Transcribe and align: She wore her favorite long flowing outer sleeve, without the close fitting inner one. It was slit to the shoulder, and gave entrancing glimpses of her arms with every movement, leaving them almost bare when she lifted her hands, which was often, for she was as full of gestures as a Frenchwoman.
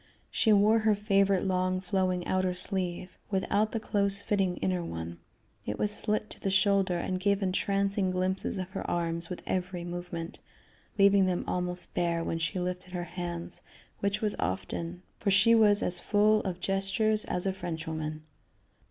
She 0.31 0.51
wore 0.51 0.79
her 0.79 0.95
favorite 0.95 1.45
long 1.45 1.79
flowing 1.79 2.25
outer 2.25 2.55
sleeve, 2.55 3.19
without 3.29 3.71
the 3.71 3.79
close 3.79 4.19
fitting 4.19 4.57
inner 4.57 4.83
one. 4.83 5.19
It 5.63 5.77
was 5.77 5.91
slit 5.95 6.27
to 6.31 6.39
the 6.39 6.49
shoulder, 6.49 6.97
and 6.97 7.19
gave 7.19 7.43
entrancing 7.43 8.09
glimpses 8.09 8.57
of 8.57 8.71
her 8.71 8.89
arms 8.89 9.29
with 9.29 9.43
every 9.45 9.83
movement, 9.83 10.39
leaving 10.97 11.27
them 11.27 11.43
almost 11.47 11.93
bare 11.93 12.23
when 12.23 12.39
she 12.39 12.57
lifted 12.57 12.93
her 12.93 13.03
hands, 13.13 13.61
which 13.99 14.21
was 14.21 14.35
often, 14.39 15.03
for 15.19 15.29
she 15.29 15.53
was 15.53 15.83
as 15.83 15.99
full 15.99 16.41
of 16.41 16.59
gestures 16.59 17.23
as 17.25 17.45
a 17.45 17.53
Frenchwoman. 17.53 18.23